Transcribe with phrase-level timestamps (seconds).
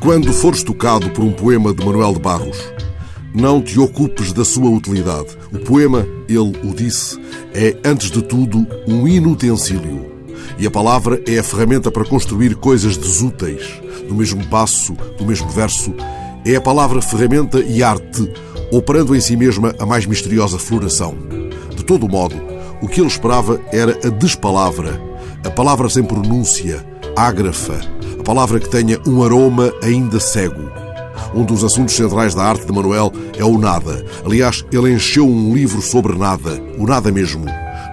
[0.00, 2.58] Quando fores tocado por um poema de Manuel de Barros,
[3.34, 5.36] não te ocupes da sua utilidade.
[5.52, 7.20] O poema, ele o disse,
[7.52, 10.10] é, antes de tudo, um inutensílio.
[10.58, 13.80] E a palavra é a ferramenta para construir coisas desúteis.
[14.08, 15.92] No mesmo passo, do mesmo verso,
[16.42, 18.32] é a palavra ferramenta e arte,
[18.72, 21.14] operando em si mesma a mais misteriosa floração.
[21.76, 22.34] De todo modo,
[22.80, 25.00] o que ele esperava era a despalavra,
[25.44, 26.84] a palavra sem pronúncia,
[27.16, 27.80] ágrafa,
[28.18, 30.70] a palavra que tenha um aroma ainda cego.
[31.34, 34.04] Um dos assuntos centrais da arte de Manuel é o nada.
[34.24, 37.44] Aliás, ele encheu um livro sobre nada, o nada mesmo.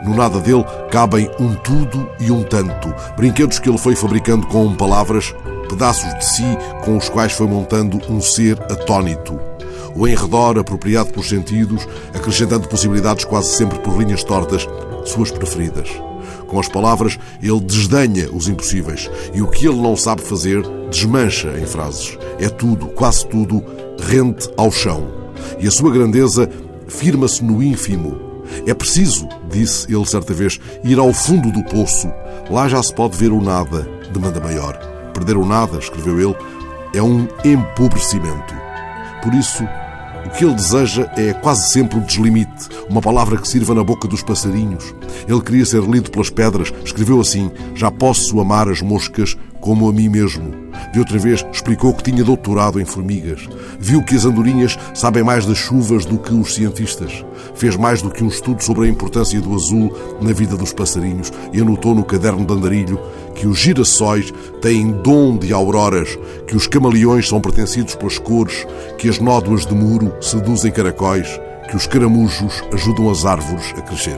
[0.06, 4.74] No nada dele cabem um tudo e um tanto, brinquedos que ele foi fabricando com
[4.76, 5.34] palavras,
[5.68, 9.55] pedaços de si com os quais foi montando um ser atônito.
[9.96, 14.68] O enredor apropriado pelos sentidos, acrescentando possibilidades quase sempre por linhas tortas,
[15.06, 15.90] suas preferidas.
[16.48, 21.50] Com as palavras, ele desdenha os impossíveis e o que ele não sabe fazer, desmancha
[21.58, 22.18] em frases.
[22.40, 23.64] É tudo, quase tudo,
[24.00, 25.08] rente ao chão.
[25.60, 26.50] E a sua grandeza
[26.88, 28.44] firma-se no ínfimo.
[28.68, 32.12] É preciso, disse ele certa vez, ir ao fundo do poço.
[32.50, 34.78] Lá já se pode ver o nada, demanda maior.
[35.14, 36.36] Perder o nada, escreveu ele,
[36.94, 38.54] é um empobrecimento.
[39.24, 39.64] Por isso,
[40.26, 44.08] o que ele deseja é quase sempre o deslimite, uma palavra que sirva na boca
[44.08, 44.94] dos passarinhos.
[45.28, 49.92] Ele queria ser lido pelas pedras, escreveu assim: Já posso amar as moscas como a
[49.92, 50.54] mim mesmo.
[50.94, 53.48] De outra vez, explicou que tinha doutorado em formigas.
[53.80, 57.26] Viu que as andorinhas sabem mais das chuvas do que os cientistas.
[57.56, 61.34] Fez mais do que um estudo sobre a importância do azul na vida dos passarinhos
[61.52, 63.00] e anotou no caderno de andarilho
[63.36, 68.66] que os girassóis têm dom de auroras, que os camaleões são pertencidos pelas cores,
[68.98, 71.28] que as nódoas de muro seduzem caracóis,
[71.70, 74.18] que os caramujos ajudam as árvores a crescer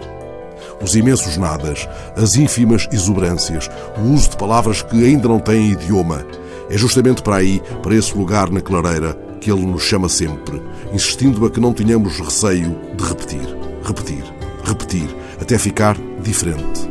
[0.81, 6.25] os imensos nadas, as ínfimas exuberâncias, o uso de palavras que ainda não têm idioma.
[6.69, 10.61] É justamente para aí, para esse lugar na clareira, que ele nos chama sempre,
[10.93, 14.23] insistindo a que não tenhamos receio de repetir, repetir,
[14.63, 15.07] repetir,
[15.41, 16.89] até ficar diferente.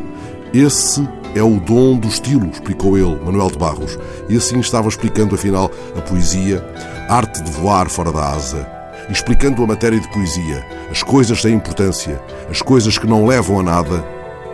[0.55, 3.99] Esse é o dom do estilo, explicou ele, Manuel de Barros,
[4.29, 6.65] e assim estava explicando, afinal, a poesia,
[7.09, 8.67] a arte de voar fora da asa,
[9.11, 10.65] explicando a matéria de poesia.
[10.91, 12.21] As coisas têm importância,
[12.51, 14.05] as coisas que não levam a nada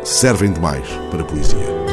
[0.03, 1.91] servem demais para a poesia.